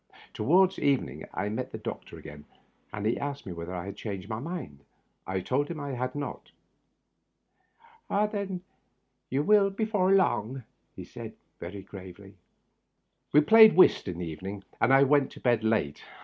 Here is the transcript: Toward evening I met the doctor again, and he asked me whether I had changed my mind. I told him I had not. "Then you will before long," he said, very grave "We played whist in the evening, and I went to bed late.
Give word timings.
Toward 0.33 0.79
evening 0.79 1.25
I 1.31 1.47
met 1.49 1.71
the 1.71 1.77
doctor 1.77 2.17
again, 2.17 2.45
and 2.91 3.05
he 3.05 3.19
asked 3.19 3.45
me 3.45 3.53
whether 3.53 3.75
I 3.75 3.85
had 3.85 3.95
changed 3.95 4.27
my 4.27 4.39
mind. 4.39 4.79
I 5.27 5.41
told 5.41 5.67
him 5.69 5.79
I 5.79 5.91
had 5.91 6.15
not. 6.15 6.49
"Then 8.09 8.61
you 9.29 9.43
will 9.43 9.69
before 9.69 10.11
long," 10.11 10.63
he 10.95 11.03
said, 11.05 11.35
very 11.59 11.83
grave 11.83 12.19
"We 13.31 13.41
played 13.41 13.75
whist 13.75 14.07
in 14.07 14.17
the 14.17 14.25
evening, 14.25 14.63
and 14.81 14.91
I 14.91 15.03
went 15.03 15.31
to 15.33 15.39
bed 15.39 15.63
late. 15.63 16.03